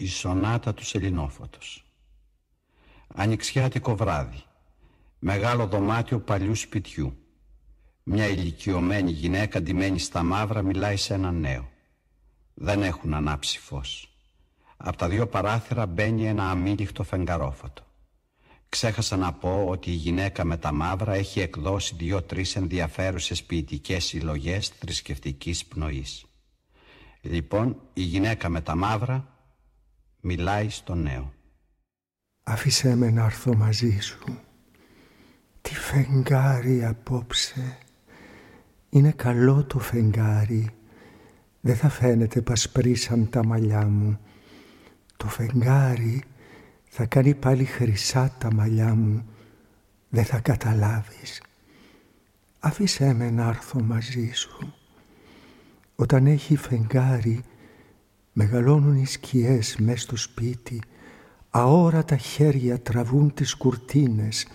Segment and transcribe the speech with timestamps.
[0.00, 1.84] Η σονάτα του Σελινόφωτος
[3.14, 4.42] Ανοιξιάτικο βράδυ
[5.18, 7.16] Μεγάλο δωμάτιο παλιού σπιτιού.
[8.02, 11.70] Μια ηλικιωμένη γυναίκα ντυμένη στα μαύρα μιλάει σε έναν νέο.
[12.54, 14.14] Δεν έχουν ανάψει φως.
[14.76, 17.82] Από τα δύο παράθυρα μπαίνει ένα αμήλιχτο φεγγαρόφωτο.
[18.68, 24.68] Ξέχασα να πω ότι η γυναίκα με τα μαύρα έχει εκδώσει δύο-τρεις ενδιαφέρουσες ποιητικές συλλογές
[24.68, 26.24] θρησκευτικής πνοής.
[27.20, 29.38] Λοιπόν, η γυναίκα με τα μαύρα
[30.20, 31.32] μιλάει στο νέο.
[32.42, 34.18] Άφησέ με να έρθω μαζί σου.
[35.60, 37.78] Τι φεγγάρι απόψε.
[38.90, 40.70] Είναι καλό το φεγγάρι.
[41.60, 44.20] Δεν θα φαίνεται πασπρίσαν τα μαλλιά μου.
[45.16, 46.22] Το φεγγάρι
[46.88, 49.24] θα κάνει πάλι χρυσά τα μαλλιά μου.
[50.08, 51.42] Δεν θα καταλάβεις.
[52.60, 54.74] Άφησέ με να έρθω μαζί σου.
[55.96, 57.44] Όταν έχει φεγγάρι,
[58.32, 60.82] μεγαλώνουν οι σκιές μες στο σπίτι,
[61.50, 64.46] αόρατα χέρια τραβούν τις κουρτίνες,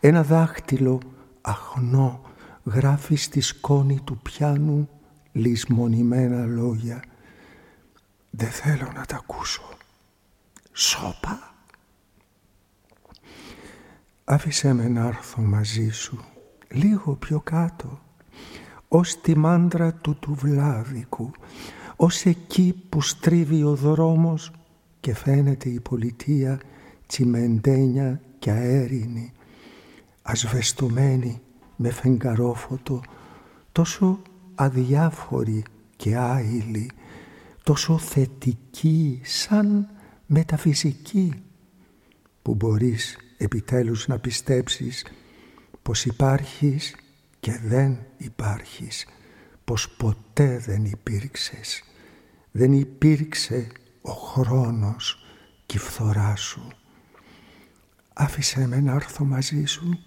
[0.00, 1.00] ένα δάχτυλο
[1.40, 2.20] αχνό
[2.64, 4.88] γράφει στη σκόνη του πιάνου
[5.32, 7.04] λησμονημένα λόγια.
[8.30, 9.62] Δεν θέλω να τα ακούσω.
[10.72, 11.54] Σώπα.
[14.24, 16.24] Άφησέ με να έρθω μαζί σου,
[16.68, 18.00] λίγο πιο κάτω
[18.88, 21.30] ως τη μάντρα του του βλάβικου,
[22.02, 24.50] ως εκεί που στρίβει ο δρόμος
[25.00, 26.60] και φαίνεται η πολιτεία
[27.06, 29.32] τσιμεντένια και αέρινη,
[30.22, 31.40] ασβεστομένη
[31.76, 33.00] με φεγγαρόφωτο,
[33.72, 34.22] τόσο
[34.54, 35.64] αδιάφορη
[35.96, 36.90] και άειλη,
[37.62, 39.88] τόσο θετική σαν
[40.26, 41.32] μεταφυσική,
[42.42, 45.06] που μπορείς επιτέλους να πιστέψεις
[45.82, 46.96] πως υπάρχεις
[47.40, 49.06] και δεν υπάρχεις,
[49.64, 51.82] πως ποτέ δεν υπήρξες.
[52.52, 53.66] Δεν υπήρξε
[54.02, 55.24] ο χρόνος
[55.66, 56.68] και η φθορά σου.
[58.12, 59.98] Άφησέ με να έρθω μαζί σου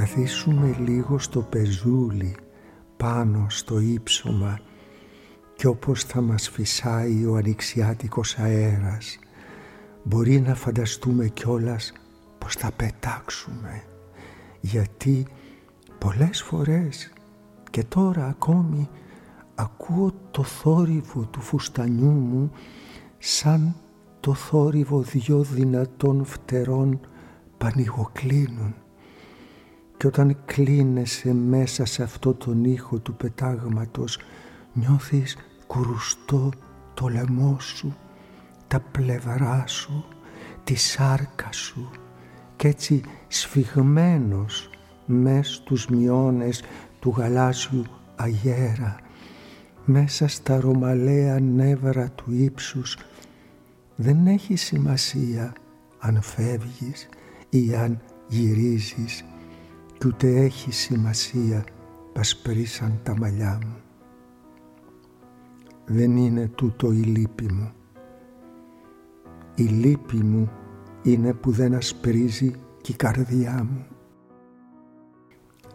[0.00, 2.36] καθίσουμε λίγο στο πεζούλι
[3.00, 4.60] πάνω στο ύψωμα
[5.56, 9.18] και όπως θα μας φυσάει ο ανοιξιάτικος αέρας
[10.02, 11.92] μπορεί να φανταστούμε κιόλας
[12.38, 13.82] πως θα πετάξουμε.
[14.60, 15.26] Γιατί
[15.98, 17.12] πολλές φορές
[17.70, 18.88] και τώρα ακόμη
[19.54, 22.50] ακούω το θόρυβο του φουστανιού μου
[23.18, 23.76] σαν
[24.20, 27.00] το θόρυβο δυο δυνατών φτερών
[27.58, 28.74] πανηγοκλίνουν
[30.00, 34.18] και όταν κλείνεσαι μέσα σε αυτό τον ήχο του πετάγματος
[34.72, 36.50] νιώθεις κουρουστό
[36.94, 37.96] το λαιμό σου,
[38.68, 40.04] τα πλευρά σου,
[40.64, 41.90] τη σάρκα σου.
[42.56, 44.70] Και έτσι σφιγμένος
[45.06, 46.62] μες στους μειώνες
[47.00, 47.84] του γαλάζιου
[48.16, 48.96] αγέρα
[49.84, 52.98] μέσα στα ρωμαλαία νεύρα του ύψους
[53.96, 55.52] δεν έχει σημασία
[55.98, 57.08] αν φεύγεις
[57.48, 59.24] ή αν γυρίζεις
[60.00, 61.64] κι ούτε έχει σημασία
[62.12, 63.76] πασπρίσαν τα μαλλιά μου.
[65.84, 67.72] Δεν είναι τούτο η λύπη μου.
[69.54, 70.50] Η λύπη μου
[71.02, 73.86] είναι που δεν ασπρίζει κι η καρδιά μου.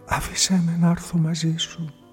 [0.07, 2.04] Άφησέ με να έρθω μαζί σου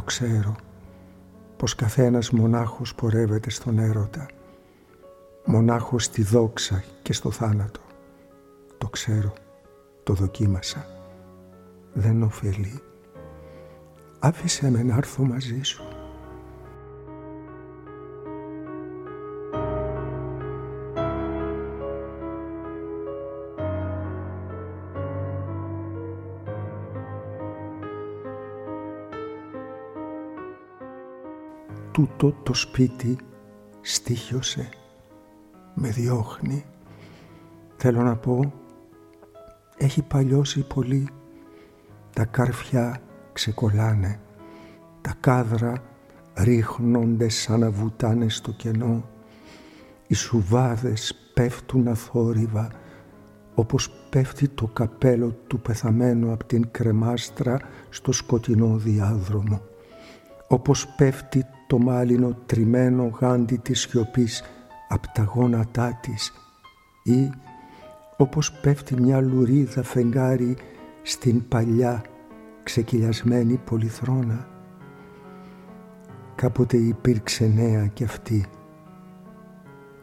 [0.00, 0.56] ξέρω
[1.56, 4.26] πως καθένας μονάχος πορεύεται στον έρωτα,
[5.44, 7.80] μονάχος στη δόξα και στο θάνατο.
[8.78, 9.32] Το ξέρω,
[10.02, 10.86] το δοκίμασα.
[11.92, 12.82] Δεν ωφελεί.
[14.18, 15.93] Άφησε με να έρθω μαζί σου.
[32.06, 33.16] Τούτο το σπίτι
[33.80, 34.68] στήχιωσε,
[35.74, 36.64] με διώχνει.
[37.76, 38.52] Θέλω να πω,
[39.76, 41.08] έχει παλιώσει πολύ.
[42.12, 43.00] Τα καρφιά
[43.32, 44.20] ξεκολλάνε,
[45.00, 45.82] τα κάδρα
[46.34, 49.08] ρίχνονται σαν να βουτάνε στο κενό.
[50.06, 52.70] Οι σουβάδες πέφτουν αθόρυβα,
[53.54, 59.60] όπως πέφτει το καπέλο του πεθαμένου από την κρεμάστρα στο σκοτεινό διάδρομο
[60.54, 64.42] όπως πέφτει το μάλινο τριμμένο γάντι της σιωπής
[64.88, 66.32] απ' τα γόνατά της
[67.02, 67.30] ή
[68.16, 70.56] όπως πέφτει μια λουρίδα φεγγάρι
[71.02, 72.04] στην παλιά
[72.62, 74.48] ξεκυλιασμένη πολυθρόνα.
[76.34, 78.46] Κάποτε υπήρξε νέα κι αυτή.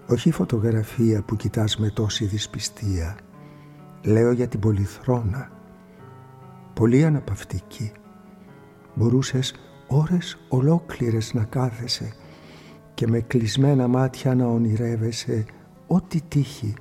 [0.07, 3.17] Όχι η φωτογραφία που κοιτάς με τόση δυσπιστία.
[4.03, 5.51] Λέω για την πολυθρόνα.
[6.73, 7.91] Πολύ αναπαυτική.
[8.95, 9.55] Μπορούσες
[9.91, 12.13] ώρες ολόκληρες να κάθεσαι
[12.93, 15.45] και με κλεισμένα μάτια να ονειρεύεσαι
[15.87, 16.73] ό,τι τύχει.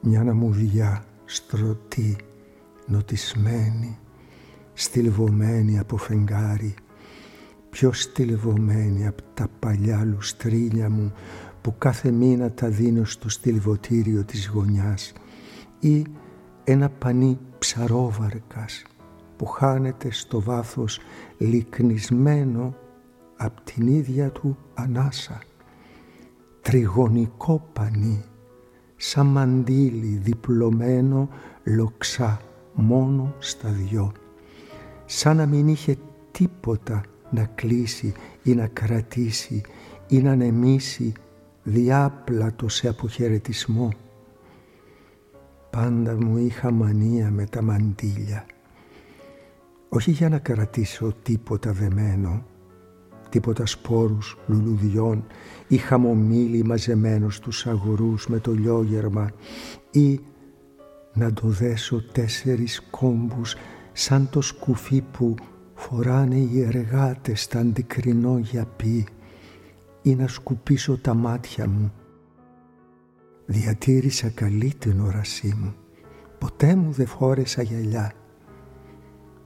[0.00, 2.16] Μια ναμουδιά στρωτή,
[2.86, 3.98] νοτισμένη,
[4.72, 6.74] στυλβωμένη από φεγγάρι,
[7.70, 11.12] πιο στυλβωμένη από τα παλιά λουστρίνια μου
[11.60, 15.12] που κάθε μήνα τα δίνω στο στυλβωτήριο της γωνιάς
[15.80, 16.06] ή
[16.64, 18.82] ένα πανί ψαρόβαρκας
[19.36, 21.00] που χάνεται στο βάθος
[21.38, 22.74] λυκνισμένο
[23.36, 25.40] από την ίδια του ανάσα.
[26.60, 28.24] Τριγωνικό πανί,
[28.96, 31.28] σαν μαντίλι διπλωμένο
[31.64, 32.40] λοξά
[32.74, 34.12] μόνο στα δυο.
[35.04, 35.96] Σαν να μην είχε
[36.30, 39.60] τίποτα να κλείσει ή να κρατήσει
[40.08, 41.12] ή να ανεμίσει
[41.62, 43.88] διάπλατο σε αποχαιρετισμό.
[45.70, 48.46] Πάντα μου είχα μανία με τα μαντήλια
[49.88, 52.46] όχι για να κρατήσω τίποτα δεμένο,
[53.28, 55.24] τίποτα σπόρους λουλουδιών
[55.68, 59.30] ή χαμομήλι μαζεμένο στους αγορούς με το λιόγερμα
[59.90, 60.20] ή
[61.14, 63.56] να το δέσω τέσσερις κόμπους
[63.92, 65.34] σαν το σκουφί που
[65.74, 69.06] φοράνε οι εργάτες στα αντικρινό γιαπί
[70.02, 71.92] ή να σκουπίσω τα μάτια μου.
[73.46, 75.74] Διατήρησα καλή την όρασή μου.
[76.38, 78.12] Ποτέ μου δεν φόρεσα γυαλιά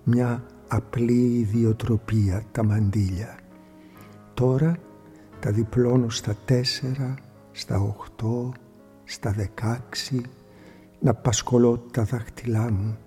[0.05, 3.39] μια απλή ιδιοτροπία τα μαντήλια.
[4.35, 4.77] Τώρα
[5.41, 7.15] τα διπλώνω στα τέσσερα,
[7.53, 8.53] στα οχτώ,
[9.05, 10.23] στα δεκάξι,
[11.01, 12.99] να πασκολώ τα δάχτυλά μου.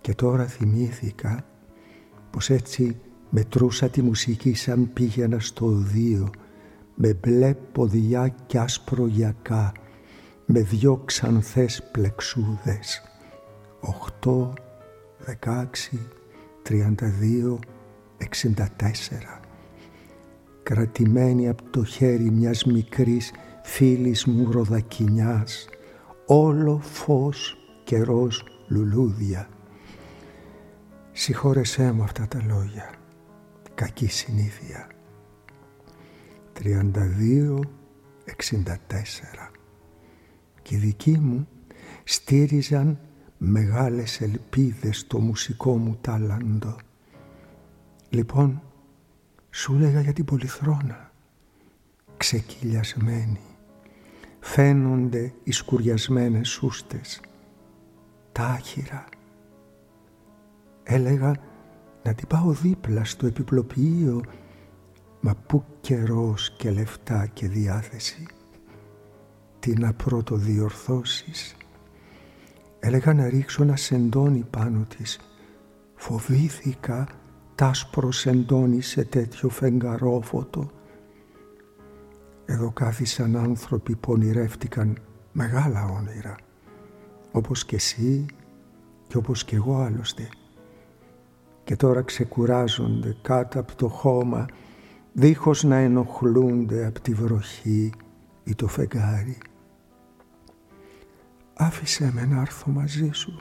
[0.00, 1.44] Και τώρα θυμήθηκα
[2.30, 3.00] πως έτσι
[3.30, 6.30] μετρούσα τη μουσική σαν πήγαινα στο οδείο
[6.94, 9.72] με μπλε ποδιά κι άσπρο γιακά
[10.46, 13.02] με δυο ξανθές πλεξούδες.
[13.80, 14.52] Οχτώ,
[15.24, 15.98] 16,
[16.62, 17.58] 32,
[18.18, 19.44] 64
[20.64, 23.32] κρατημένη από το χέρι μιας μικρής
[23.62, 25.68] φίλης μου ροδακινιάς
[26.26, 29.48] όλο φως καιρός λουλούδια.
[31.12, 32.94] Συγχώρεσέ μου αυτά τα λόγια.
[33.74, 34.88] Κακή συνήθεια.
[36.52, 37.60] 32,
[38.24, 39.50] 64
[40.62, 41.48] και οι δικοί μου
[42.04, 42.98] στήριζαν
[43.44, 46.76] μεγάλες ελπίδες στο μουσικό μου τάλαντο.
[48.08, 48.62] Λοιπόν,
[49.50, 51.12] σου λέγα για την πολυθρόνα,
[52.16, 53.40] ξεκυλιασμένη.
[54.40, 57.20] Φαίνονται οι σκουριασμένες σούστες,
[58.32, 59.04] τα άχυρα.
[60.82, 61.36] Έλεγα
[62.02, 64.22] να την πάω δίπλα στο επιπλοποιείο,
[65.20, 68.26] μα πού καιρός και λεφτά και διάθεση.
[69.58, 71.56] Τι να πρώτο διορθώσεις
[72.86, 75.20] Έλεγα να ρίξω ένα σεντόνι πάνω της.
[75.94, 77.08] Φοβήθηκα
[77.54, 80.70] τάσπρο σεντόνι σε τέτοιο φεγγαρόφωτο.
[82.44, 84.98] Εδώ κάθισαν άνθρωποι που ονειρεύτηκαν
[85.32, 86.36] μεγάλα όνειρα.
[87.32, 88.26] Όπως και εσύ
[89.08, 90.28] και όπως και εγώ άλλωστε.
[91.64, 94.46] Και τώρα ξεκουράζονται κάτω από το χώμα
[95.12, 97.92] δίχως να ενοχλούνται από τη βροχή
[98.44, 99.38] ή το φεγγάρι
[101.54, 103.40] άφησέ με να έρθω μαζί σου.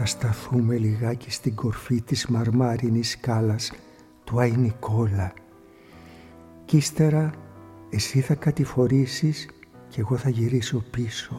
[0.00, 3.72] Θα σταθούμε λιγάκι στην κορφή της μαρμάρινης σκάλας
[4.24, 5.32] του Αϊ Νικόλα
[6.64, 7.32] κι ύστερα
[7.90, 9.48] εσύ θα κατηφορήσεις
[9.88, 11.38] και εγώ θα γυρίσω πίσω,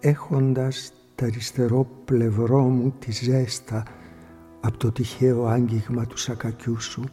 [0.00, 3.82] έχοντας τα αριστερό πλευρό μου τη ζέστα
[4.60, 7.04] από το τυχαίο άγγιγμα του σακακιού σου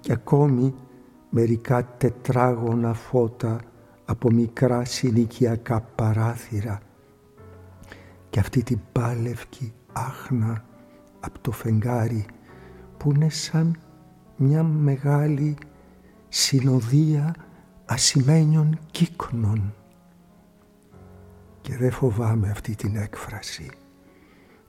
[0.00, 0.74] και ακόμη
[1.30, 3.60] μερικά τετράγωνα φώτα
[4.04, 6.80] από μικρά συνοικιακά παράθυρα
[8.30, 10.64] και αυτή την πάλευκη άχνα
[11.20, 12.26] από το φεγγάρι
[12.96, 13.76] που είναι σαν
[14.36, 15.56] μια μεγάλη
[16.30, 17.34] συνοδεία
[17.84, 19.74] ασημένιων κύκνων.
[21.60, 23.70] Και δεν φοβάμαι αυτή την έκφραση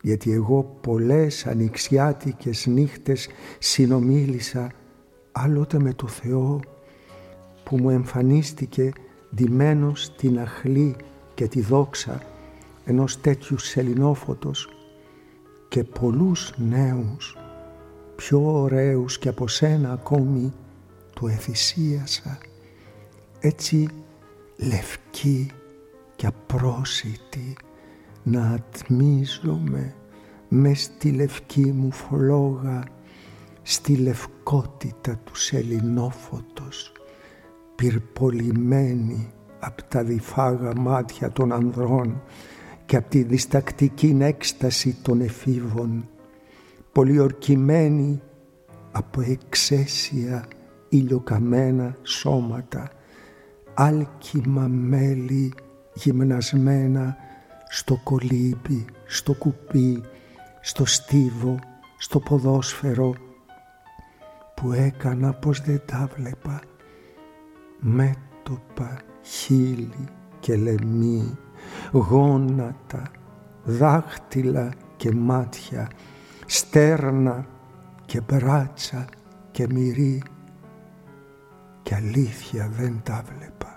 [0.02, 3.28] γιατί εγώ πολλές ανοιξιάτικες νύχτες
[3.60, 4.72] συνομίλησα
[5.32, 6.60] άλλοτε με το Θεό
[7.64, 8.92] που μου εμφανίστηκε
[9.36, 10.96] ντυμένος στην αχλή
[11.34, 12.22] και τη δόξα
[12.86, 14.70] ενός τέτοιου σελινόφωτος
[15.68, 17.38] και πολλούς νέους
[18.16, 20.54] πιο ωραίους και από σένα ακόμη
[21.22, 22.38] του εθυσίασα
[23.40, 23.88] έτσι
[24.58, 25.52] λευκή
[26.16, 27.56] και απρόσιτη
[28.24, 29.96] να ατμίζομαι
[30.50, 32.84] μες στη λευκή μου φλόγα
[33.62, 36.92] στη λευκότητα του σελινόφωτος
[37.76, 42.22] πυρπολημένη απ' τα διφάγα μάτια των ανδρών
[42.86, 46.10] και απ' τη διστακτική έκσταση των εφήβων
[46.92, 48.22] πολιορκημένη
[48.92, 50.48] από εξαίσια
[50.92, 52.90] ηλιοκαμένα σώματα
[53.74, 55.54] άλκημα μέλη
[55.94, 57.18] γυμνασμένα
[57.70, 60.04] στο κολύμπι, στο κουπί,
[60.62, 61.60] στο στίβο,
[61.98, 63.14] στο ποδόσφαιρο
[64.56, 66.60] που έκανα πως δεν τα βλέπα.
[67.80, 70.08] Μέτωπα, χείλη
[70.40, 71.38] και λεμί,
[71.92, 73.04] γόνατα,
[73.64, 75.90] δάχτυλα και μάτια,
[76.46, 77.48] στέρνα
[78.06, 79.06] και μπράτσα
[79.52, 80.24] και μυρί
[81.84, 83.76] και αλήθεια δεν τα βλέπα.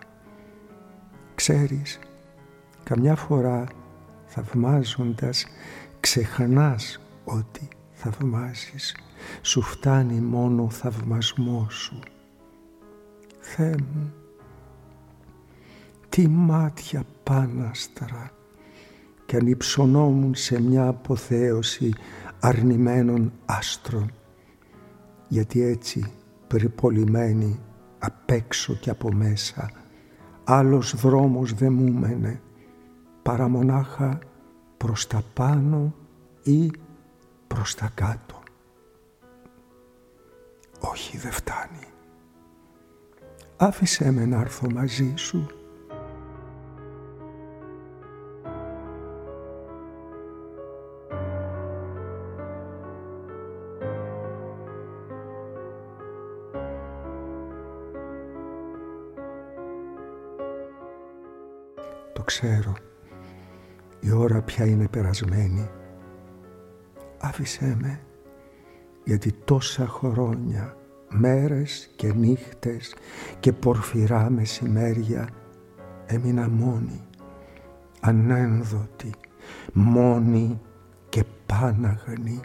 [1.34, 1.98] Ξέρεις,
[2.82, 3.64] καμιά φορά
[4.26, 5.46] θαυμάζοντας
[6.00, 8.96] ξεχνάς ότι θαυμάζεις.
[9.42, 11.98] Σου φτάνει μόνο ο θαυμασμός σου.
[13.40, 14.12] Θεέ μου
[16.08, 18.30] τι μάτια πάναστρα
[19.26, 21.92] και ανυψωνόμουν σε μια αποθέωση
[22.40, 24.10] αρνημένων άστρων.
[25.28, 26.12] Γιατί έτσι
[26.46, 27.60] περιπολημένοι
[28.04, 29.70] απ' έξω και από μέσα
[30.44, 32.40] άλλος δρόμος δεν μου μένε
[33.22, 34.18] παρά μονάχα
[34.76, 35.94] προς τα πάνω
[36.42, 36.72] ή
[37.46, 38.42] προς τα κάτω.
[40.80, 41.86] Όχι δεν φτάνει.
[43.56, 45.46] Άφησέ με να έρθω μαζί σου.
[64.44, 65.70] Πια είναι περασμένη.
[67.20, 68.00] Άφησέ με,
[69.04, 70.76] γιατί τόσα χρόνια,
[71.10, 72.94] μέρες και νύχτες
[73.40, 75.28] και πορφυρά μεσημέρια
[76.06, 77.00] έμεινα μόνη,
[78.00, 79.10] ανένδοτη,
[79.72, 80.60] μόνη
[81.08, 82.40] και πάναγνη.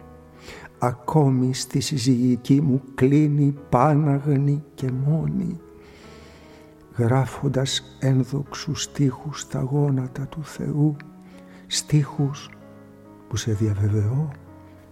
[0.78, 5.60] Ακόμη στη συζυγική μου κλείνει πάναγνη και μόνη
[6.96, 10.96] γράφοντας ένδοξους στίχους στα γόνατα του Θεού
[11.72, 12.50] στίχους
[13.28, 14.30] που σε διαβεβαιώ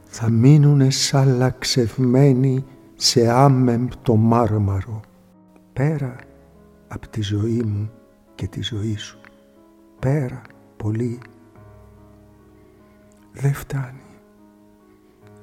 [0.04, 5.00] θα μείνουνε σαλαξευμένοι σε άμεμπτο μάρμαρο.
[5.72, 6.16] Πέρα
[6.88, 7.90] από τη ζωή μου
[8.34, 9.20] και τη ζωή σου.
[9.98, 10.42] Πέρα
[10.76, 11.20] πολύ.
[13.32, 14.02] Δεν φτάνει.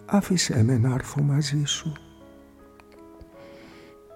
[0.06, 1.92] Άφησέ με να έρθω μαζί σου.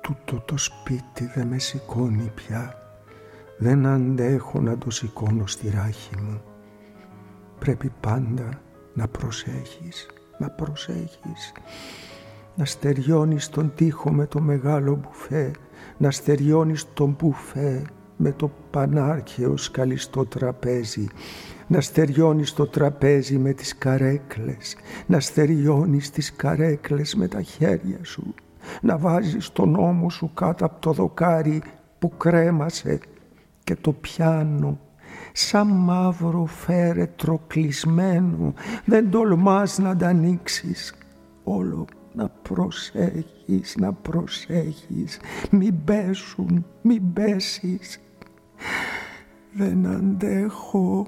[0.01, 2.75] Τούτο το σπίτι δεν με σηκώνει πια.
[3.57, 6.41] Δεν αντέχω να το σηκώνω στη ράχη μου
[7.59, 8.61] πρέπει πάντα
[8.93, 11.51] να προσέχεις, να προσέχεις.
[12.55, 15.51] Να στεριώνεις τον τοίχο με το μεγάλο μπουφέ,
[15.97, 17.85] να στεριώνεις τον μπουφέ
[18.17, 21.07] με το πανάρχαιο σκαλιστό τραπέζι,
[21.67, 24.75] να στεριώνεις το τραπέζι με τις καρέκλες,
[25.07, 28.33] να στεριώνεις τις καρέκλες με τα χέρια σου,
[28.81, 31.61] να βάζεις τον ώμο σου κάτω από το δοκάρι
[31.99, 32.99] που κρέμασε
[33.63, 34.79] και το πιάνο
[35.31, 38.53] σαν μαύρο φέρετρο κλεισμένο
[38.85, 40.93] δεν τολμάς να τα ανοίξεις.
[41.43, 45.19] όλο να προσέχεις, να προσέχεις.
[45.51, 47.99] Μην πέσουν, μην πέσεις.
[49.53, 51.07] Δεν αντέχω.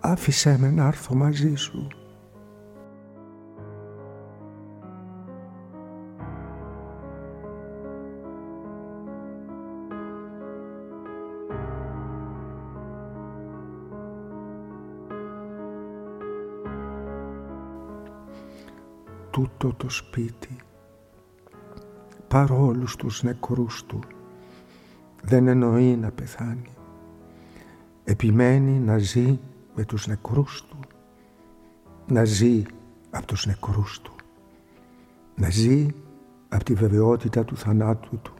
[0.00, 1.88] Άφησέ με να έρθω μαζί σου
[19.38, 20.56] τούτο το σπίτι.
[22.28, 23.98] Παρόλους τους νεκρούς του.
[25.22, 26.72] Δεν εννοεί να πεθάνει.
[28.04, 29.38] Επιμένει να ζει
[29.74, 30.78] με τους νεκρούς του.
[32.06, 32.62] Να ζει
[33.10, 34.12] από τους νεκρούς του.
[35.34, 35.86] Να ζει
[36.48, 38.34] από τη βεβαιότητα του θανάτου του.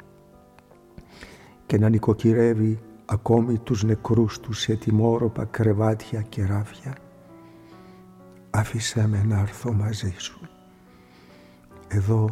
[1.67, 6.97] Και να νοικοκυρεύει ακόμη τους νεκρούς τους σε τιμόροπα κρεβάτια και ράφια.
[8.51, 10.49] Άφησέ με να έρθω μαζί σου.
[11.89, 12.29] Εδώ,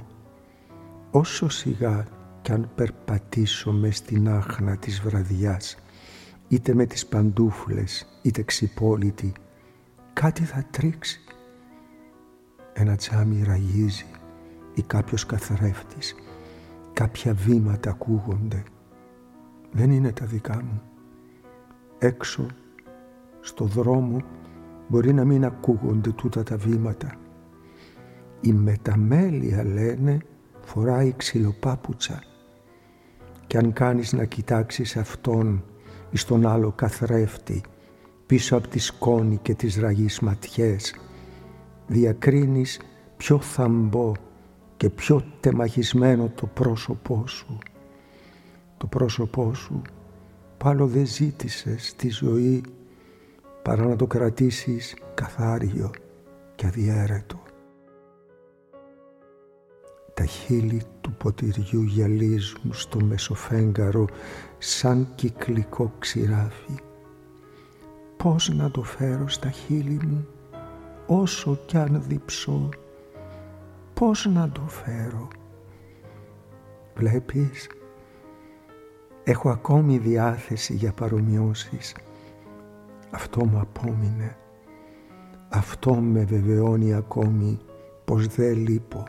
[1.11, 2.05] όσο σιγά
[2.43, 5.77] κι αν περπατήσω με στην άχνα της βραδιάς,
[6.49, 9.33] είτε με τις παντούφλες, είτε ξυπόλυτη,
[10.13, 11.21] κάτι θα τρίξει.
[12.73, 14.07] Ένα τσάμι ραγίζει
[14.75, 16.15] ή κάποιος καθρέφτης,
[16.93, 18.63] κάποια βήματα ακούγονται.
[19.73, 20.83] Δεν είναι τα δικά μου.
[21.99, 22.47] Έξω,
[23.41, 24.23] στο δρόμο,
[24.89, 27.15] μπορεί να μην ακούγονται τούτα τα βήματα.
[28.41, 30.19] Η μεταμέλεια λένε
[30.61, 32.23] φοράει ξυλοπάπουτσα
[33.47, 35.65] και αν κάνεις να κοιτάξεις αυτόν
[36.11, 37.63] ή στον άλλο καθρέφτη
[38.27, 40.95] πίσω από τη σκόνη και τις ραγείς ματιές
[41.87, 42.81] διακρίνεις
[43.17, 44.13] πιο θαμπό
[44.77, 47.59] και πιο τεμαχισμένο το πρόσωπό σου.
[48.77, 49.83] Το πρόσωπό σου
[50.59, 52.63] πάλο δεν ζήτησε στη ζωή
[53.63, 55.91] παρά να το κρατήσεις καθάριο
[56.55, 57.46] και αδιέρετο.
[60.27, 64.07] Τα χείλη του ποτηριού γυαλίζουν στο μεσοφέγγαρο
[64.59, 66.75] σαν κυκλικό ξηράφι.
[68.17, 70.27] Πώς να το φέρω στα χείλη μου
[71.07, 72.69] όσο κι αν διψώ;
[73.95, 75.29] Πώς να το φέρω;
[76.95, 77.69] Βλέπεις,
[79.25, 81.95] έχω ακόμη διάθεση για παρομοιώσεις.
[83.11, 84.37] Αυτό μου απόμεινε.
[85.49, 87.59] Αυτό με βεβαιώνει ακόμη
[88.05, 89.05] πως δεν λείπω.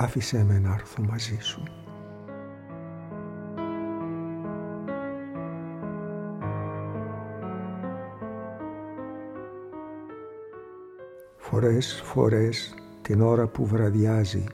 [0.00, 1.62] Άφησέ με να έρθω μαζί σου.
[11.36, 14.44] Φορές, φορές την ώρα που βραδιάζει.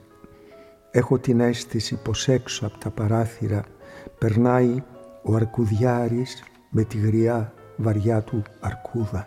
[0.90, 3.64] Έχω την αίσθηση πως έξω από τα παράθυρα
[4.18, 4.82] περνάει
[5.22, 9.24] ο αρκουδιάρης με τη γριά βαριά του αρκούδα.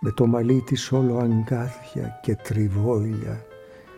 [0.00, 3.46] Με το μαλλί της όλο αγκάθια και τριβόλια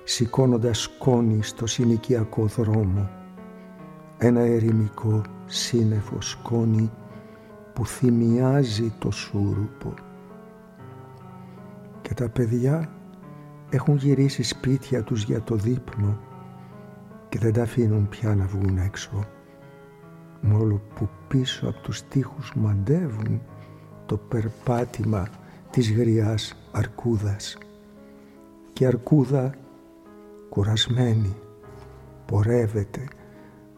[0.09, 3.11] σηκώνοντας σκόνη στο συνοικιακό δρόμο.
[4.19, 6.91] Ένα ερημικό σύννεφο σκόνη
[7.73, 9.95] που θυμιάζει το σούρουπο.
[12.03, 12.91] Και τα παιδιά
[13.71, 16.19] έχουν γυρίσει σπίτια τους για το δείπνο
[17.29, 19.25] και δεν τα αφήνουν πια να βγουν έξω.
[20.41, 23.41] Μόλο που πίσω από τους τοίχους μαντεύουν
[24.07, 25.29] το περπάτημα
[25.71, 27.59] της γριάς αρκούδας.
[28.73, 29.55] Και η αρκούδα
[30.49, 31.37] κουρασμένη
[32.27, 33.09] πορεύεται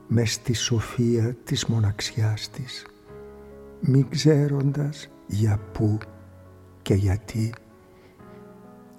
[0.09, 2.87] με στη σοφία της μοναξιάς της,
[3.81, 5.99] μη ξέροντας για πού
[6.83, 7.55] και γιατί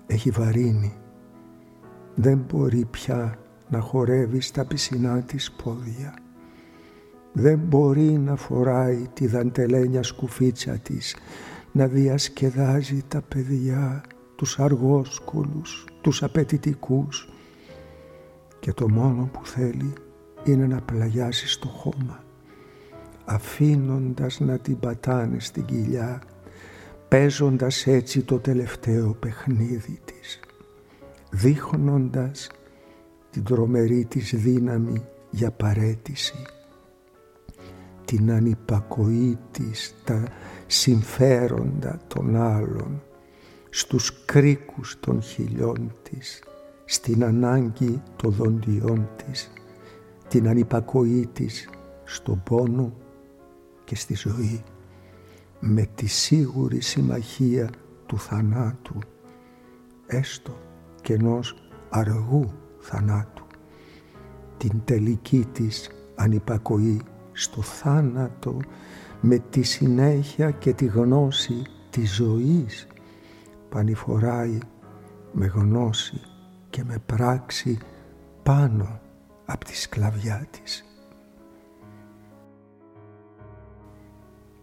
[0.07, 0.93] έχει βαρύνει.
[2.15, 6.13] Δεν μπορεί πια να χορεύει στα πισινά της πόδια.
[7.33, 11.15] Δεν μπορεί να φοράει τη δαντελένια σκουφίτσα της,
[11.71, 14.03] να διασκεδάζει τα παιδιά,
[14.35, 17.29] τους αργόσκολους, τους απαιτητικούς
[18.59, 19.93] και το μόνο που θέλει
[20.43, 22.23] είναι να πλαγιάσει στο χώμα
[23.25, 26.21] αφήνοντας να την πατάνε στην κοιλιά
[27.07, 30.39] παίζοντας έτσι το τελευταίο παιχνίδι της,
[31.31, 32.49] δείχνοντας
[33.29, 36.45] την τρομερή της δύναμη για παρέτηση,
[38.05, 40.23] την ανυπακοή της, τα
[40.67, 43.01] συμφέροντα των άλλων,
[43.69, 46.43] στους κρίκους των χιλιών της,
[46.91, 49.51] στην ανάγκη των δοντιών της,
[50.27, 51.69] την ανυπακοή της
[52.03, 52.93] στον πόνο
[53.83, 54.63] και στη ζωή
[55.59, 57.69] με τη σίγουρη συμμαχία
[58.05, 58.95] του θανάτου,
[60.07, 60.57] έστω
[61.01, 61.55] και ενός
[61.89, 63.45] αργού θανάτου,
[64.57, 68.57] την τελική της ανυπακοή στο θάνατο
[69.21, 72.87] με τη συνέχεια και τη γνώση της ζωής
[73.69, 74.57] πανηφοράει
[75.31, 76.21] με γνώση
[76.69, 77.77] και με πράξη
[78.43, 78.99] πάνω
[79.45, 80.83] από τη σκλαβιά της.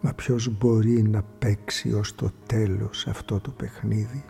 [0.00, 4.24] Μα ποιος μπορεί να παίξει ως το τέλος αυτό το παιχνίδι;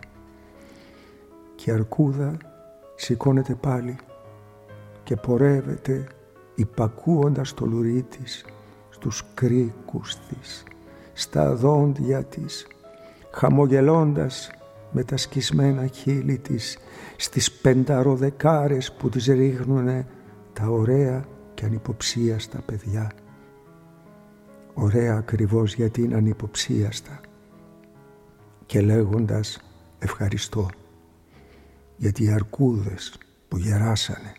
[1.55, 2.37] Και η αρκούδα
[2.95, 3.95] σηκώνεται πάλι
[5.03, 6.07] και πορεύεται
[6.55, 8.45] υπακούοντας το λουρί της
[8.89, 10.63] στους κρίκους της,
[11.13, 12.67] στα δόντια της,
[13.31, 14.51] χαμογελώντας
[14.91, 16.77] με τα σκισμένα χείλη της
[17.17, 20.07] στις πενταροδεκάρες που της ρίχνουνε
[20.53, 23.11] τα ωραία και ανυποψίαστα παιδιά
[24.73, 27.19] ωραία ακριβώς γιατί είναι ανυποψίαστα
[28.65, 29.59] και λέγοντας
[29.99, 30.67] ευχαριστώ
[31.97, 34.33] γιατί οι αρκούδες που γεράσανε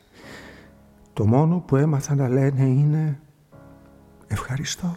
[1.13, 3.19] το μόνο που έμαθα να λένε είναι
[4.29, 4.97] Ευχαριστώ.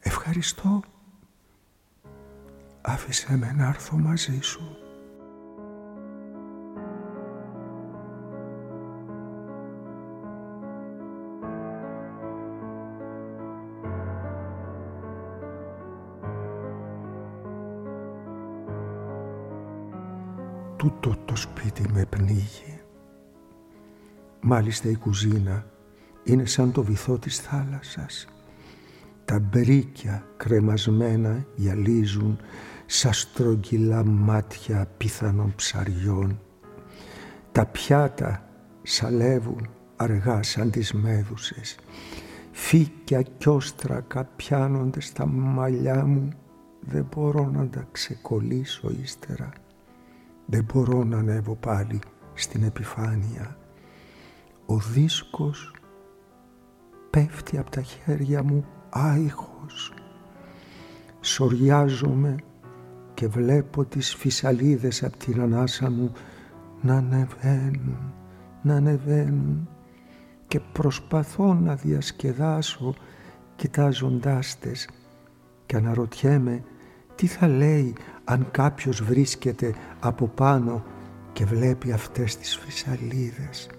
[0.00, 0.82] Ευχαριστώ.
[2.88, 4.76] Άφησέ με να έρθω μαζί σου.
[20.76, 22.80] Τούτο το σπίτι με πνίγει.
[24.40, 25.66] Μάλιστα η κουζίνα
[26.24, 28.26] είναι σαν το βυθό της θάλασσας.
[29.24, 32.38] Τα μπρίκια κρεμασμένα γυαλίζουν
[32.86, 36.40] σαν στρογγυλά μάτια πιθανών ψαριών.
[37.52, 38.48] Τα πιάτα
[38.82, 41.78] σαλεύουν αργά σαν τις μέδουσες.
[42.52, 46.28] Φύκια κι όστρακα πιάνονται στα μαλλιά μου.
[46.80, 49.48] Δεν μπορώ να τα ξεκολλήσω ύστερα.
[50.46, 51.98] Δεν μπορώ να ανέβω πάλι
[52.34, 53.56] στην επιφάνεια.
[54.66, 55.74] Ο δίσκος
[57.10, 59.92] πέφτει από τα χέρια μου άϊχος.
[61.20, 62.36] Σοριάζομαι
[63.16, 66.12] και βλέπω τις φυσαλίδες από την ανάσα μου
[66.80, 68.12] να ανεβαίνουν,
[68.62, 69.68] να ανεβαίνουν
[70.48, 72.94] και προσπαθώ να διασκεδάσω
[73.56, 74.88] κοιτάζοντάς τες
[75.66, 76.64] και αναρωτιέμαι
[77.14, 80.84] τι θα λέει αν κάποιος βρίσκεται από πάνω
[81.32, 83.70] και βλέπει αυτές τις φυσαλίδες.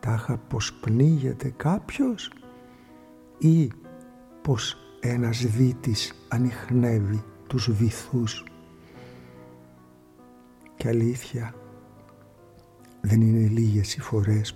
[0.00, 2.32] Τάχα πως πνίγεται κάποιος
[3.38, 3.72] ή
[4.42, 8.44] πως ένας δίτης ανοιχνεύει τους βυθούς.
[10.76, 11.54] Και αλήθεια,
[13.00, 14.54] δεν είναι λίγες οι φορές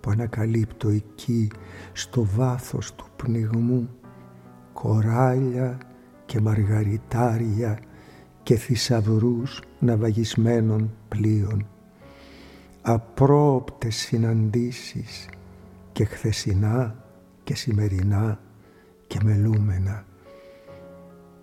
[0.00, 1.50] που ανακαλύπτω εκεί
[1.92, 3.88] στο βάθος του πνιγμού
[4.72, 5.78] κοράλια
[6.26, 7.78] και μαργαριτάρια
[8.42, 11.66] και θησαυρούς ναυαγισμένων πλοίων.
[12.82, 15.28] Απρόοπτες συναντήσεις
[15.92, 17.04] και χθεσινά
[17.44, 18.40] και σημερινά
[19.06, 20.04] και μελούμενα.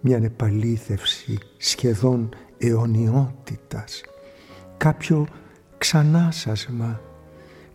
[0.10, 4.02] Μια επαλήθευση σχεδόν αιωνιότητας.
[4.78, 5.28] Κάποιο
[5.78, 7.02] ξανάσασμα,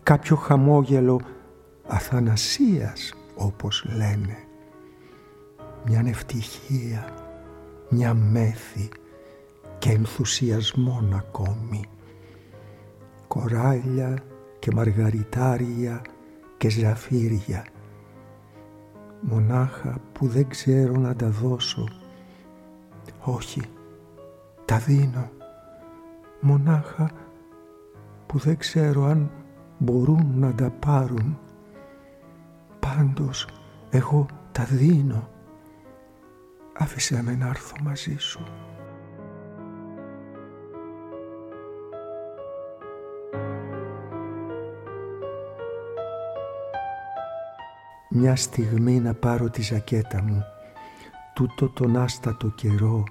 [0.03, 1.21] κάποιο χαμόγελο
[1.87, 4.37] αθανασίας όπως λένε.
[5.85, 7.13] Μια ευτυχία,
[7.89, 8.89] μια μέθη
[9.77, 11.85] και ενθουσιασμόν ακόμη.
[13.27, 14.23] Κοράλια
[14.59, 16.01] και μαργαριτάρια
[16.57, 17.65] και ζαφύρια.
[19.21, 22.02] Μονάχα που δεν ξέρω να τα δώσω.
[23.23, 23.61] Όχι,
[24.65, 25.29] τα δίνω.
[26.39, 27.11] Μονάχα
[28.25, 29.31] που δεν ξέρω αν
[29.77, 31.39] μπορούν να τα πάρουν.
[32.79, 33.47] Πάντως
[33.89, 35.29] εγώ τα δίνω.
[36.73, 38.43] Άφησέ με να έρθω μαζί σου.
[48.15, 50.43] μια στιγμή να πάρω τη ζακέτα μου.
[51.33, 53.03] Τούτο τον άστατο καιρό,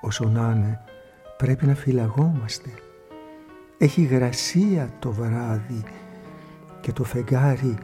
[0.00, 0.80] όσο να είναι,
[1.36, 2.70] πρέπει να φυλαγόμαστε.
[3.78, 5.82] Έχει γρασία το βράδυ
[6.80, 7.78] και το φεγγάρι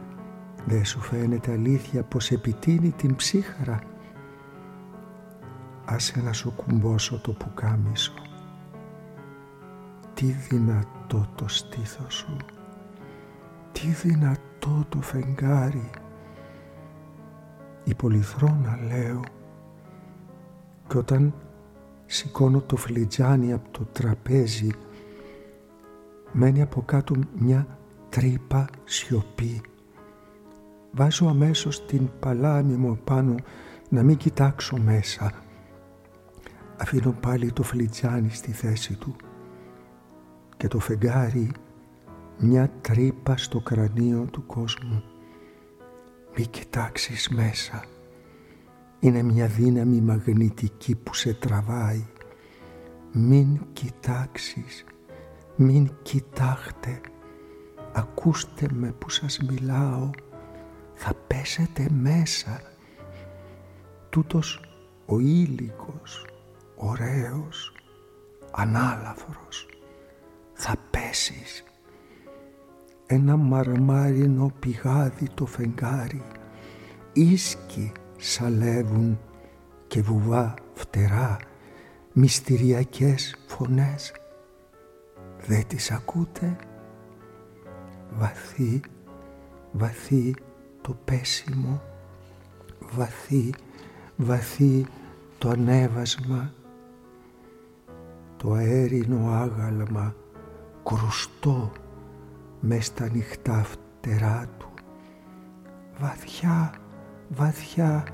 [0.65, 3.79] δεν σου φαίνεται αλήθεια πως επιτείνει την ψύχρα;
[5.85, 8.13] Άσε να σου κουμπώσω το πουκάμισο.
[10.13, 12.35] Τι δυνατό το στήθος σου.
[13.71, 15.89] Τι δυνατό το φεγγάρι
[17.83, 19.21] η πολυθρόνα λέω
[20.87, 21.33] και όταν
[22.05, 24.69] σηκώνω το φλιτζάνι από το τραπέζι
[26.31, 27.77] μένει από κάτω μια
[28.09, 29.61] τρύπα σιωπή.
[30.91, 33.35] Βάζω αμέσως την παλάμη μου πάνω
[33.89, 35.31] να μην κοιτάξω μέσα.
[36.77, 39.15] Αφήνω πάλι το φλιτζάνι στη θέση του
[40.57, 41.51] και το φεγγάρι
[42.37, 45.03] μια τρύπα στο κρανίο του κόσμου.
[46.37, 47.83] Μη κοιτάξεις μέσα.
[48.99, 52.05] Είναι μια δύναμη μαγνητική που σε τραβάει.
[53.11, 54.85] Μην κοιτάξεις.
[55.55, 57.01] Μην κοιτάχτε.
[57.93, 60.09] Ακούστε με που σας μιλάω.
[60.93, 62.61] Θα πέσετε μέσα.
[64.09, 64.61] Τούτος
[65.05, 66.25] ο ήλικος,
[66.75, 67.73] ωραίος,
[68.51, 69.67] ανάλαφρος.
[70.53, 71.63] Θα πέσεις
[73.07, 76.21] ένα μαρμάρινο πηγάδι το φεγγάρι,
[77.13, 79.19] ίσκι σαλεύουν
[79.87, 81.37] και βουβά φτερά,
[82.13, 84.13] μυστηριακές φωνές.
[85.47, 86.55] Δεν τις ακούτε,
[88.17, 88.79] βαθύ,
[89.71, 90.35] βαθύ
[90.81, 91.81] το πέσιμο,
[92.79, 93.53] βαθύ,
[94.15, 94.85] βαθύ
[95.37, 96.53] το ανέβασμα,
[98.37, 100.15] το αέρινο άγαλμα,
[100.83, 101.71] κρουστό
[102.59, 104.67] μες στα νυχτά φτερά του
[105.99, 106.73] βαθιά
[107.29, 108.07] βαθιά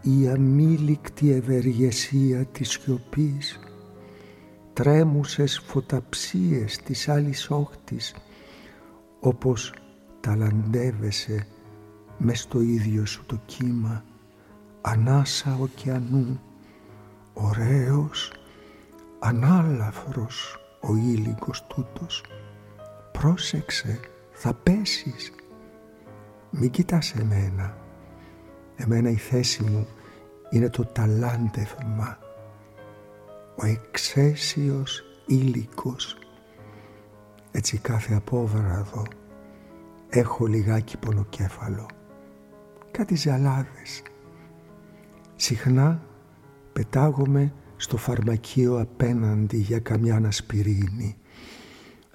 [0.00, 3.60] η αμήλικτη ευεργεσία της σιωπής,
[4.72, 8.14] τρέμουσες φωταψίες της άλλης όχτης,
[9.20, 9.74] όπως
[10.20, 11.46] ταλαντεύεσαι
[12.18, 14.04] μες στο ίδιο σου το κύμα,
[14.80, 16.40] ανάσα ωκεανού,
[17.32, 18.32] ωραίος,
[19.18, 22.24] ανάλαφρος ο ήλικος τούτος.
[23.12, 24.00] Πρόσεξε,
[24.32, 25.32] θα πέσεις.
[26.50, 27.85] Μην κοιτάς εμένα.
[28.76, 29.86] Εμένα η θέση μου
[30.50, 32.18] είναι το ταλάντευμα.
[33.56, 36.18] Ο εξαίσιος ήλικος.
[37.50, 39.02] Έτσι κάθε απόβραδο
[40.08, 41.86] έχω λιγάκι πονοκέφαλο.
[42.90, 44.02] Κάτι ζαλάδες.
[45.36, 46.02] Συχνά
[46.72, 51.16] πετάγομαι στο φαρμακείο απέναντι για καμιά ανασπιρίνη.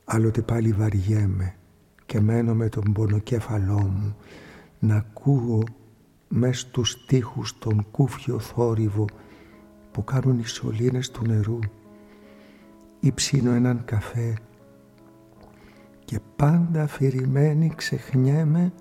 [0.06, 1.56] Άλλοτε πάλι βαριέμαι
[2.06, 4.16] και μένω με τον πονοκέφαλό μου
[4.80, 5.64] να ακούω
[6.34, 9.06] μες στους τείχους τον κούφιο θόρυβο
[9.92, 11.60] που κάνουν οι σωλήνες του νερού
[13.00, 14.38] ή ψήνω έναν καφέ
[16.06, 18.74] και πάντα αφηρημένη ξεχνιέμαι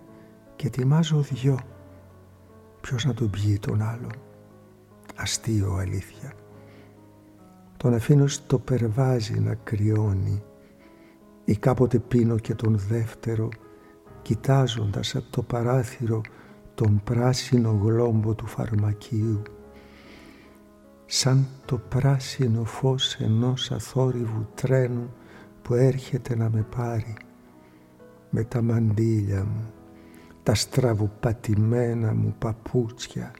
[0.57, 1.59] και ετοιμάζω δυο.
[2.81, 4.13] Ποιος να τον πιει τον άλλον;
[5.17, 6.33] Αστείο αλήθεια.
[7.77, 10.43] Τον αφήνω στο περβάζι να κρυώνει
[11.45, 13.49] ή κάποτε πίνω και τον δεύτερο
[14.23, 16.21] κοιτάζοντας από το παράθυρο
[16.81, 19.43] τον πράσινο γλόμπο του φαρμακείου
[21.07, 25.13] σαν το πράσινο φως ενός αθόρυβου τρένου
[25.63, 27.17] που έρχεται να με πάρει
[28.31, 29.73] με τα μαντήλια μου,
[30.43, 33.31] τα στραβοπατημένα μου παπούτσια,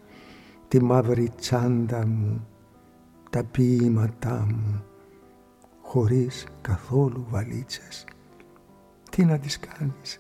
[0.69, 2.47] τη μαύρη τσάντα μου,
[3.31, 4.85] τα ποίηματά μου,
[5.83, 8.05] χωρίς καθόλου βαλίτσες.
[9.11, 10.19] Τι να τις κάνεις;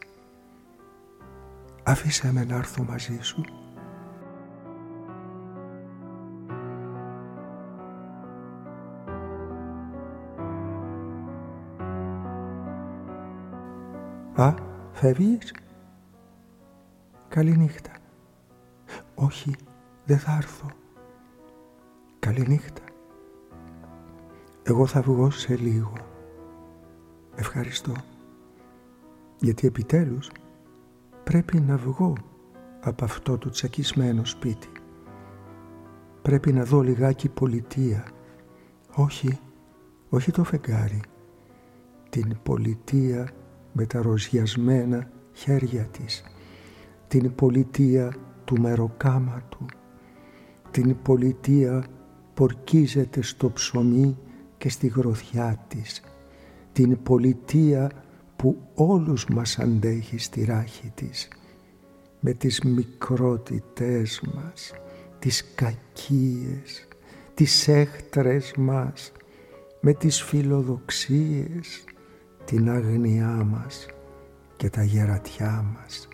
[1.90, 3.44] Αφήσε με να έρθω μαζί σου.
[14.35, 14.55] Α,
[14.92, 15.55] φεύγεις;
[17.29, 17.90] Καληνύχτα.
[19.14, 19.55] Όχι,
[20.05, 20.66] δεν θα έρθω.
[22.18, 22.83] Καληνύχτα.
[24.62, 25.92] Εγώ θα βγω σε λίγο.
[27.35, 27.92] Ευχαριστώ.
[29.38, 30.31] Γιατί επιτέλους
[31.30, 32.12] πρέπει να βγω
[32.80, 34.68] από αυτό το τσακισμένο σπίτι.
[36.22, 38.04] Πρέπει να δω λιγάκι πολιτεία.
[38.94, 39.38] Όχι,
[40.08, 41.00] όχι το φεγγάρι.
[42.10, 43.30] Την πολιτεία
[43.72, 46.24] με τα ροζιασμένα χέρια της.
[47.08, 48.14] Την πολιτεία
[48.44, 49.66] του μεροκάματου.
[50.70, 51.84] Την πολιτεία
[52.34, 54.18] πορκίζεται στο ψωμί
[54.58, 56.02] και στη γροθιά της,
[56.72, 57.90] την πολιτεία
[58.40, 61.29] που όλους μας αντέχει στη ράχη της,
[62.20, 64.72] με τις μικρότητές μας,
[65.18, 66.88] τις κακίες,
[67.35, 69.12] τις έχτρες μας,
[69.81, 71.85] με τις φιλοδοξίες,
[72.44, 73.87] την αγνιά μας
[74.57, 76.09] και τα γερατιά μας.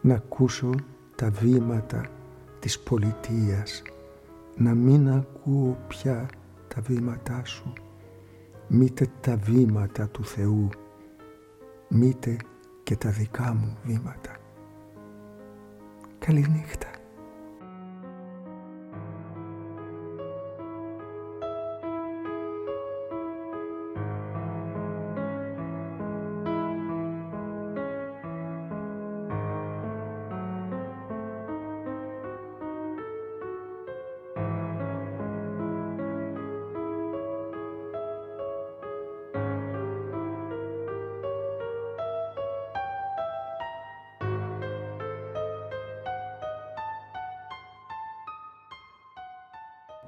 [0.00, 0.70] Να ακούσω
[1.14, 2.06] τα βήματα
[2.58, 3.82] της πολιτείας,
[4.56, 6.28] να μην ακούω πια
[6.74, 7.72] τα βήματά σου,
[8.68, 10.68] μήτε τα βήματα του Θεού,
[11.94, 12.36] μήτε
[12.82, 14.36] και τα δικά μου βήματα.
[16.18, 16.91] Καληνύχτα.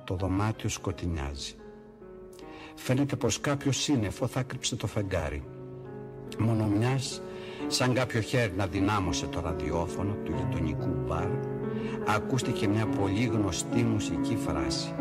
[0.04, 1.54] Το δωμάτιο σκοτεινιάζει.
[2.74, 5.42] Φαίνεται πως κάποιο σύννεφο θα κρύψει το φεγγάρι.
[6.38, 7.22] Μόνο μιας,
[7.66, 11.28] σαν κάποιο χέρι να δυνάμωσε το ραδιόφωνο του γειτονικού μπαρ,
[12.06, 14.94] ακούστηκε μια πολύ γνωστή μουσική φράση.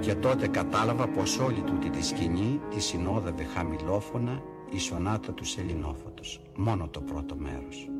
[0.00, 6.42] Και τότε κατάλαβα πως όλη τούτη τη σκηνή τη συνόδευε χαμηλόφωνα η σονάτα του Σελινόφωτος.
[6.56, 7.91] Μόνο το πρώτο μέρος.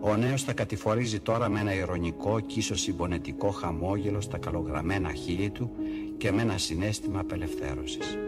[0.00, 5.50] Ο νέος θα κατηφορίζει τώρα με ένα ηρωνικό και ίσως συμπονετικό χαμόγελο στα καλογραμμένα χείλη
[5.50, 5.70] του
[6.16, 8.18] και με ένα συνέστημα απελευθέρωσης.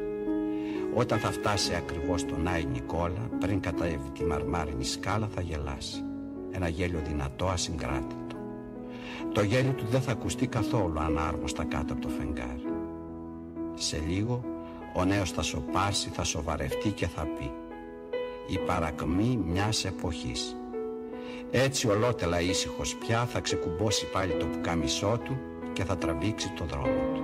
[0.95, 6.03] Όταν θα φτάσει ακριβώς στον Άι Νικόλα, πριν καταεύει τη μαρμάρινη σκάλα θα γελάσει.
[6.51, 8.37] Ένα γέλιο δυνατό ασυγκράτητο.
[9.33, 12.63] Το γέλιο του δεν θα ακουστεί καθόλου ανάρμοστα κάτω από το φεγγάρι.
[13.75, 14.45] Σε λίγο
[14.95, 17.51] ο νέος θα σοπάσει, θα σοβαρευτεί και θα πει
[18.49, 20.57] «Η παρακμή μιας εποχής»
[21.51, 25.39] Έτσι ολότελα ήσυχος πια θα ξεκουμπώσει πάλι το πουκάμισό του
[25.73, 27.23] και θα τραβήξει το δρόμο του.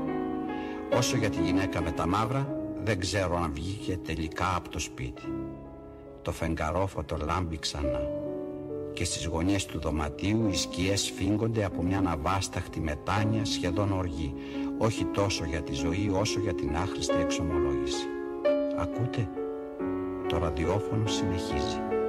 [0.96, 5.22] Όσο για τη γυναίκα με τα μαύρα, δεν ξέρω αν βγήκε τελικά από το σπίτι.
[6.22, 8.20] Το φεγγαρόφωτο λάμπει ξανά
[8.92, 14.34] και στις γωνιές του δωματίου οι σκιές φύγονται από μια ναβάσταχτη μετάνοια σχεδόν οργή,
[14.78, 18.06] όχι τόσο για τη ζωή όσο για την άχρηστη εξομολόγηση.
[18.78, 19.28] Ακούτε,
[20.28, 21.99] το ραδιόφωνο συνεχίζει.